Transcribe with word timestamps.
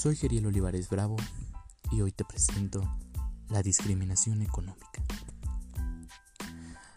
Soy 0.00 0.16
Geriel 0.16 0.46
Olivares 0.46 0.88
Bravo 0.88 1.16
y 1.90 2.00
hoy 2.00 2.10
te 2.10 2.24
presento 2.24 2.82
la 3.50 3.62
discriminación 3.62 4.40
económica. 4.40 5.04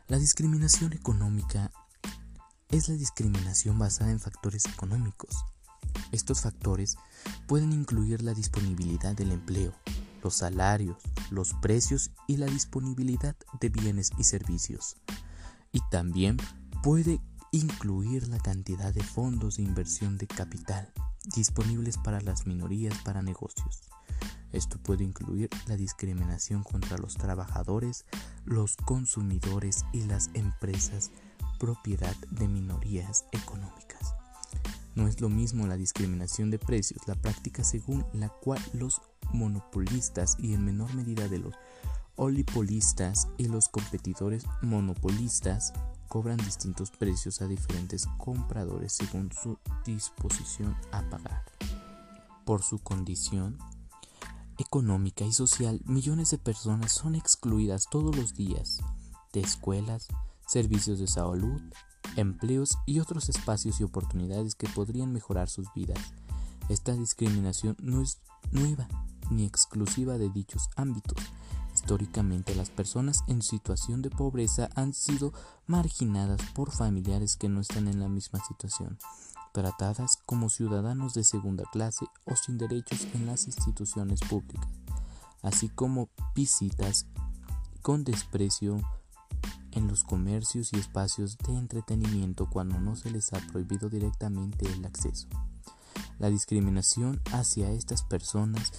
La 0.07 0.17
discriminación 0.17 0.93
económica 0.93 1.69
es 2.69 2.87
la 2.87 2.95
discriminación 2.95 3.77
basada 3.77 4.09
en 4.09 4.21
factores 4.21 4.63
económicos. 4.67 5.35
Estos 6.13 6.43
factores 6.43 6.95
pueden 7.45 7.73
incluir 7.73 8.21
la 8.21 8.33
disponibilidad 8.33 9.13
del 9.17 9.33
empleo, 9.33 9.73
los 10.23 10.35
salarios, 10.35 10.95
los 11.29 11.53
precios 11.55 12.11
y 12.29 12.37
la 12.37 12.45
disponibilidad 12.45 13.35
de 13.59 13.67
bienes 13.67 14.11
y 14.17 14.23
servicios. 14.23 14.95
Y 15.73 15.81
también 15.91 16.37
puede 16.81 17.19
incluir 17.51 18.29
la 18.29 18.39
cantidad 18.39 18.93
de 18.93 19.03
fondos 19.03 19.57
de 19.57 19.63
inversión 19.63 20.17
de 20.17 20.25
capital 20.27 20.93
disponibles 21.35 21.97
para 21.97 22.21
las 22.21 22.47
minorías 22.47 22.97
para 22.99 23.21
negocios. 23.21 23.81
Esto 24.51 24.77
puede 24.77 25.03
incluir 25.03 25.49
la 25.67 25.75
discriminación 25.75 26.63
contra 26.63 26.97
los 26.97 27.15
trabajadores, 27.15 28.05
los 28.45 28.77
consumidores 28.77 29.83
y 29.91 30.03
las 30.03 30.29
empresas 30.35 31.11
propiedad 31.59 32.15
de 32.29 32.47
minorías 32.47 33.25
económicas. 33.31 34.13
No 34.95 35.07
es 35.07 35.21
lo 35.21 35.29
mismo 35.29 35.65
la 35.65 35.77
discriminación 35.77 36.51
de 36.51 36.59
precios, 36.59 37.07
la 37.07 37.15
práctica 37.15 37.63
según 37.63 38.05
la 38.13 38.29
cual 38.29 38.61
los 38.73 39.01
monopolistas 39.31 40.35
y 40.37 40.53
en 40.53 40.65
menor 40.65 40.93
medida 40.93 41.27
de 41.27 41.39
los 41.39 41.55
oligopolistas 42.15 43.27
y 43.37 43.47
los 43.47 43.69
competidores 43.69 44.45
monopolistas 44.61 45.73
cobran 46.13 46.37
distintos 46.37 46.91
precios 46.91 47.41
a 47.41 47.47
diferentes 47.47 48.05
compradores 48.19 48.93
según 48.93 49.31
su 49.31 49.57
disposición 49.83 50.77
a 50.91 51.01
pagar. 51.09 51.43
Por 52.45 52.61
su 52.61 52.77
condición 52.77 53.57
económica 54.59 55.25
y 55.25 55.33
social, 55.33 55.81
millones 55.85 56.29
de 56.29 56.37
personas 56.37 56.91
son 56.91 57.15
excluidas 57.15 57.87
todos 57.89 58.15
los 58.15 58.35
días 58.35 58.81
de 59.33 59.39
escuelas, 59.39 60.07
servicios 60.45 60.99
de 60.99 61.07
salud, 61.07 61.59
empleos 62.15 62.77
y 62.85 62.99
otros 62.99 63.27
espacios 63.29 63.81
y 63.81 63.83
oportunidades 63.83 64.53
que 64.53 64.69
podrían 64.69 65.11
mejorar 65.13 65.49
sus 65.49 65.73
vidas. 65.73 66.13
Esta 66.69 66.93
discriminación 66.93 67.75
no 67.81 68.03
es 68.03 68.19
nueva 68.51 68.87
ni 69.31 69.45
exclusiva 69.45 70.19
de 70.19 70.29
dichos 70.29 70.69
ámbitos. 70.75 71.17
Históricamente 71.83 72.55
las 72.55 72.69
personas 72.69 73.25
en 73.27 73.41
situación 73.41 74.01
de 74.01 74.09
pobreza 74.09 74.69
han 74.73 74.93
sido 74.93 75.33
marginadas 75.67 76.41
por 76.55 76.71
familiares 76.71 77.35
que 77.35 77.49
no 77.49 77.59
están 77.59 77.89
en 77.89 77.99
la 77.99 78.07
misma 78.07 78.39
situación, 78.47 78.97
tratadas 79.51 80.17
como 80.25 80.47
ciudadanos 80.47 81.13
de 81.13 81.25
segunda 81.25 81.65
clase 81.73 82.05
o 82.23 82.37
sin 82.37 82.57
derechos 82.57 83.05
en 83.13 83.25
las 83.25 83.47
instituciones 83.47 84.21
públicas, 84.21 84.65
así 85.41 85.67
como 85.67 86.07
visitas 86.33 87.05
con 87.81 88.05
desprecio 88.05 88.79
en 89.73 89.89
los 89.89 90.05
comercios 90.05 90.71
y 90.71 90.77
espacios 90.77 91.37
de 91.39 91.57
entretenimiento 91.57 92.49
cuando 92.49 92.79
no 92.79 92.95
se 92.95 93.11
les 93.11 93.33
ha 93.33 93.39
prohibido 93.51 93.89
directamente 93.89 94.71
el 94.71 94.85
acceso. 94.85 95.27
La 96.17 96.29
discriminación 96.29 97.19
hacia 97.33 97.71
estas 97.71 98.03
personas 98.03 98.71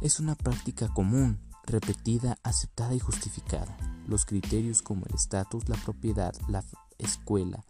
es 0.00 0.18
una 0.18 0.34
práctica 0.34 0.88
común, 0.88 1.38
repetida, 1.68 2.38
aceptada 2.42 2.94
y 2.94 2.98
justificada. 2.98 3.76
Los 4.06 4.24
criterios 4.24 4.82
como 4.82 5.04
el 5.06 5.14
estatus, 5.14 5.68
la 5.68 5.76
propiedad, 5.76 6.34
la 6.48 6.64
escuela 6.98 7.64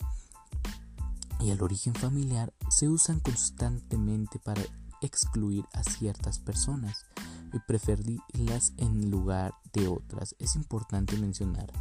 y 1.40 1.50
el 1.50 1.62
origen 1.62 1.94
familiar 1.94 2.52
se 2.70 2.88
usan 2.88 3.20
constantemente 3.20 4.38
para 4.38 4.62
excluir 5.02 5.64
a 5.72 5.82
ciertas 5.82 6.38
personas 6.38 7.06
y 7.52 7.58
preferirlas 7.60 8.72
en 8.76 9.10
lugar 9.10 9.54
de 9.72 9.88
otras. 9.88 10.34
Es 10.38 10.56
importante 10.56 11.16
mencionar 11.16 11.72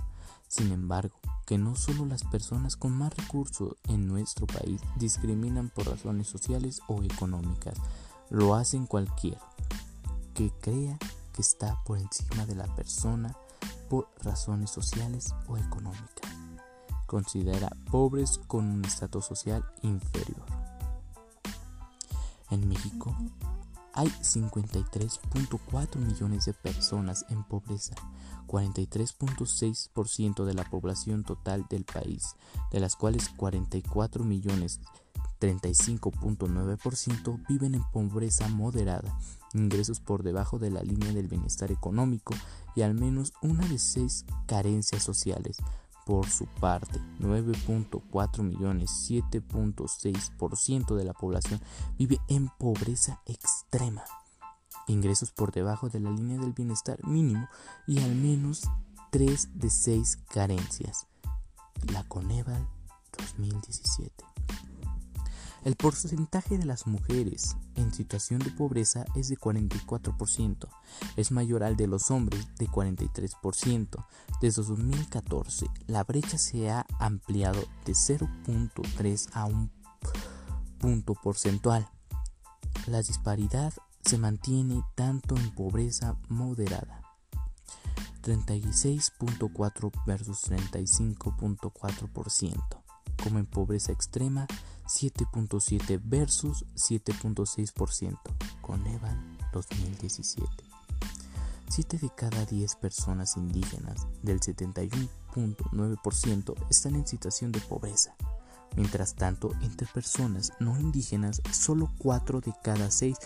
sin 0.48 0.72
embargo, 0.72 1.16
que 1.46 1.58
no 1.58 1.76
solo 1.76 2.06
las 2.06 2.24
personas 2.24 2.78
con 2.78 2.94
más 2.94 3.16
recursos 3.16 3.76
en 3.90 4.08
nuestro 4.08 4.48
país 4.48 4.82
discriminan 4.96 5.70
por 5.70 5.88
razones 5.88 6.28
sociales 6.28 6.82
o 6.88 7.04
económicas, 7.04 7.78
lo 8.30 8.56
hacen 8.56 8.86
cualquiera 8.86 9.42
que 10.34 10.52
crea 10.62 10.98
que 11.38 11.44
está 11.44 11.80
por 11.84 12.00
encima 12.00 12.48
de 12.48 12.56
la 12.56 12.66
persona 12.76 13.38
por 13.92 14.10
razones 14.24 14.72
sociales 14.72 15.36
o 15.48 15.56
económicas. 15.56 16.32
Considera 17.06 17.70
pobres 17.92 18.40
con 18.48 18.66
un 18.66 18.84
estatus 18.84 19.26
social 19.26 19.64
inferior. 19.84 20.48
En 22.50 22.68
México 22.68 23.16
hay 23.94 24.08
53.4 24.08 25.98
millones 25.98 26.46
de 26.46 26.54
personas 26.54 27.24
en 27.30 27.44
pobreza, 27.44 27.94
43.6% 28.48 30.44
de 30.44 30.54
la 30.56 30.68
población 30.68 31.24
total 31.24 31.68
del 31.70 31.84
país, 31.84 32.36
de 32.72 32.80
las 32.80 32.96
cuales 32.96 33.30
44 33.30 34.24
millones 34.24 34.80
35.9% 35.40 37.48
viven 37.48 37.76
en 37.76 37.84
pobreza 37.92 38.48
moderada, 38.48 39.20
ingresos 39.54 40.00
por 40.00 40.24
debajo 40.24 40.58
de 40.60 40.72
la 40.72 40.82
línea 40.82 41.14
del 41.14 41.28
bienestar 41.28 41.72
económico 41.72 42.34
y 42.76 42.82
al 42.82 42.94
menos 42.94 43.34
una 43.42 43.68
de 43.68 43.80
seis 43.80 44.26
carencias 44.46 45.04
sociales. 45.04 45.58
Por 46.06 46.30
su 46.30 46.46
parte, 46.46 47.02
9.4 47.20 48.42
millones, 48.42 48.90
7.6% 49.10 50.96
de 50.96 51.04
la 51.04 51.14
población 51.14 51.60
vive 51.98 52.18
en 52.30 52.48
pobreza 52.58 53.22
extrema 53.26 54.06
ingresos 54.88 55.32
por 55.32 55.52
debajo 55.52 55.90
de 55.90 56.00
la 56.00 56.10
línea 56.10 56.40
del 56.40 56.54
bienestar 56.54 57.06
mínimo 57.06 57.48
y 57.86 58.02
al 58.02 58.16
menos 58.16 58.64
3 59.12 59.60
de 59.60 59.70
6 59.70 60.18
carencias. 60.30 61.08
La 61.92 62.04
Coneval 62.04 62.68
2017. 63.18 64.37
El 65.68 65.76
porcentaje 65.76 66.58
de 66.58 66.64
las 66.64 66.88
mujeres 66.88 67.58
en 67.76 67.94
situación 67.94 68.40
de 68.40 68.52
pobreza 68.52 69.04
es 69.18 69.28
de 69.28 69.38
44%, 69.38 70.70
es 71.18 71.32
mayor 71.34 71.62
al 71.62 71.76
de 71.76 71.88
los 71.88 72.10
hombres 72.10 72.48
de 72.58 72.70
43%. 72.70 74.06
Desde 74.40 74.64
2014, 74.64 75.68
la 75.88 76.06
brecha 76.06 76.38
se 76.38 76.70
ha 76.70 76.86
ampliado 77.00 77.60
de 77.84 77.92
0.3 77.92 79.30
a 79.34 79.44
1 79.44 79.70
punto 80.80 81.16
porcentual. 81.16 81.90
La 82.86 83.00
disparidad 83.00 83.74
se 84.06 84.18
mantiene 84.18 84.86
tanto 84.96 85.36
en 85.36 85.54
pobreza 85.54 86.18
moderada 86.30 87.02
36.4 88.22 89.92
versus 90.06 90.50
35.4% 90.50 92.87
como 93.28 93.40
en 93.40 93.46
pobreza 93.46 93.92
extrema 93.92 94.48
7.7 94.86 96.00
versus 96.02 96.64
7.6% 96.76 98.18
con 98.62 98.88
Evan 98.88 99.38
2017. 99.52 100.48
7 101.68 101.98
de 101.98 102.10
cada 102.16 102.46
10 102.46 102.76
personas 102.76 103.36
indígenas 103.36 104.08
del 104.24 104.40
71.9% 104.40 106.56
están 106.70 106.96
en 106.96 107.06
situación 107.06 107.52
de 107.52 107.60
pobreza. 107.60 108.16
Mientras 108.78 109.16
tanto, 109.16 109.52
entre 109.62 109.88
personas 109.88 110.54
no 110.62 110.80
indígenas, 110.80 111.42
solo 111.52 111.92
4 111.98 112.40
de 112.40 112.54
cada 112.64 112.90
6 112.90 113.18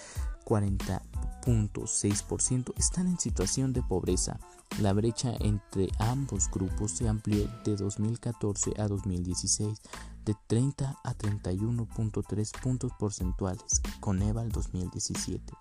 40.6% 1.42 2.74
están 2.78 3.08
en 3.08 3.20
situación 3.20 3.74
de 3.74 3.82
pobreza. 3.82 4.40
La 4.80 4.94
brecha 4.94 5.34
entre 5.40 5.90
ambos 6.00 6.50
grupos 6.50 6.92
se 6.92 7.10
amplió 7.10 7.50
de 7.66 7.76
2014 7.76 8.76
a 8.78 8.88
2016 8.88 9.82
de 10.26 10.36
30 10.48 10.98
a 11.04 11.16
31.3 11.16 12.62
puntos 12.62 12.94
porcentuales 12.98 13.82
con 14.00 14.22
EVA 14.22 14.46
2017, 14.46 15.54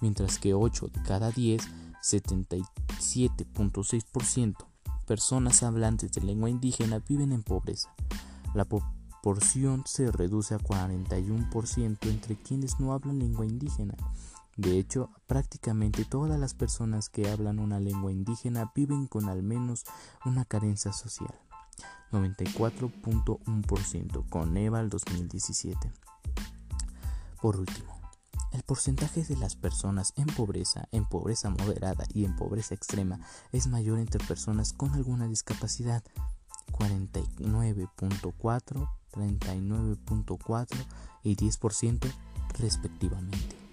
mientras 0.00 0.38
que 0.38 0.54
8 0.54 0.88
de 0.88 1.02
cada 1.02 1.30
10, 1.30 1.62
77.6% 2.02 4.66
personas 5.06 5.62
hablantes 5.62 6.12
de 6.12 6.22
lengua 6.22 6.50
indígena 6.50 7.00
viven 7.06 7.32
en 7.32 7.42
pobreza. 7.42 7.94
La 8.54 8.66
porción 9.22 9.82
se 9.86 10.10
reduce 10.10 10.54
a 10.54 10.58
41% 10.58 12.08
entre 12.08 12.36
quienes 12.36 12.80
no 12.80 12.92
hablan 12.92 13.18
lengua 13.18 13.44
indígena. 13.44 13.94
De 14.56 14.78
hecho, 14.78 15.10
prácticamente 15.26 16.04
todas 16.04 16.38
las 16.38 16.54
personas 16.54 17.08
que 17.08 17.28
hablan 17.30 17.58
una 17.58 17.80
lengua 17.80 18.12
indígena 18.12 18.70
viven 18.74 19.06
con 19.06 19.28
al 19.28 19.42
menos 19.42 19.84
una 20.24 20.44
carencia 20.44 20.92
social. 20.92 21.34
94.1% 22.12 24.28
con 24.28 24.56
EVA 24.56 24.84
2017. 24.84 25.92
Por 27.42 27.58
último, 27.58 28.00
el 28.52 28.62
porcentaje 28.62 29.24
de 29.24 29.36
las 29.36 29.56
personas 29.56 30.12
en 30.16 30.26
pobreza, 30.26 30.86
en 30.92 31.06
pobreza 31.06 31.50
moderada 31.50 32.04
y 32.14 32.24
en 32.24 32.36
pobreza 32.36 32.74
extrema 32.74 33.18
es 33.50 33.66
mayor 33.66 33.98
entre 33.98 34.24
personas 34.24 34.72
con 34.72 34.92
alguna 34.92 35.26
discapacidad, 35.26 36.04
49.4 36.70 38.88
39.4 39.14 40.86
y 41.22 41.36
10% 41.36 42.12
respectivamente. 42.58 43.63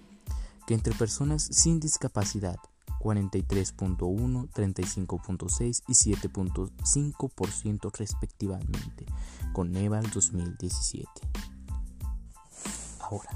Que 0.66 0.74
entre 0.74 0.94
personas 0.94 1.42
sin 1.42 1.80
discapacidad 1.80 2.56
43.1, 3.00 4.50
35.6 4.52 5.82
y 5.88 5.92
7.5% 5.92 7.90
respectivamente, 7.98 9.06
con 9.52 9.76
EVAL 9.76 10.08
2017. 10.10 11.10
Ahora, 13.00 13.30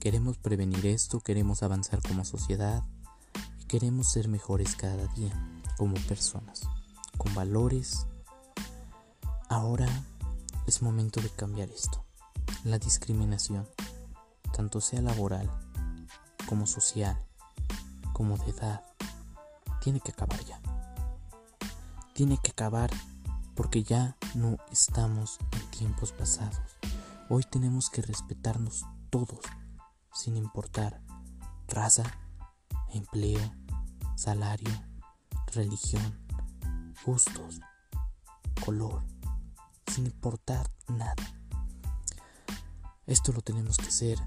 queremos 0.00 0.36
prevenir 0.38 0.86
esto, 0.86 1.20
queremos 1.20 1.62
avanzar 1.62 2.02
como 2.02 2.24
sociedad 2.24 2.84
queremos 3.70 4.10
ser 4.10 4.26
mejores 4.26 4.74
cada 4.74 5.06
día 5.14 5.30
como 5.78 5.94
personas, 6.08 6.62
con 7.16 7.32
valores. 7.34 8.08
Ahora 9.48 9.86
es 10.66 10.82
momento 10.82 11.20
de 11.20 11.30
cambiar 11.30 11.70
esto. 11.70 12.04
La 12.64 12.80
discriminación, 12.80 13.68
tanto 14.52 14.80
sea 14.80 15.02
laboral 15.02 15.48
como 16.50 16.66
social, 16.66 17.16
como 18.12 18.36
de 18.36 18.50
edad, 18.50 18.82
tiene 19.80 20.00
que 20.00 20.10
acabar 20.10 20.44
ya. 20.44 20.60
Tiene 22.12 22.38
que 22.42 22.50
acabar 22.50 22.90
porque 23.54 23.84
ya 23.84 24.16
no 24.34 24.56
estamos 24.72 25.38
en 25.52 25.70
tiempos 25.70 26.10
pasados. 26.10 26.76
Hoy 27.28 27.44
tenemos 27.44 27.88
que 27.88 28.02
respetarnos 28.02 28.84
todos, 29.10 29.38
sin 30.12 30.36
importar 30.36 31.00
raza, 31.68 32.02
empleo, 32.94 33.54
salario, 34.16 34.72
religión, 35.54 36.18
gustos, 37.06 37.60
color, 38.64 39.04
sin 39.86 40.06
importar 40.06 40.68
nada. 40.88 41.14
Esto 43.06 43.30
lo 43.30 43.40
tenemos 43.40 43.76
que 43.76 43.86
hacer 43.86 44.18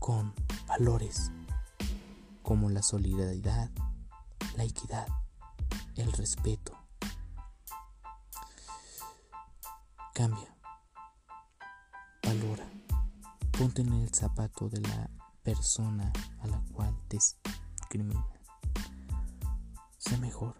con 0.00 0.34
valores 0.80 1.30
como 2.42 2.70
la 2.70 2.82
solidaridad, 2.82 3.70
la 4.56 4.64
equidad, 4.64 5.06
el 5.96 6.10
respeto. 6.12 6.74
Cambia, 10.14 10.56
valora, 12.22 12.66
ponte 13.58 13.82
en 13.82 13.92
el 13.92 14.14
zapato 14.14 14.70
de 14.70 14.80
la 14.80 15.10
persona 15.42 16.10
a 16.40 16.46
la 16.46 16.62
cual 16.72 16.96
te 17.08 17.18
discrimina. 17.18 18.26
Sé 19.98 20.16
mejor, 20.16 20.56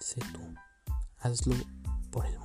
sé 0.00 0.20
tú, 0.32 0.40
hazlo 1.20 1.54
por 2.10 2.26
el 2.26 2.36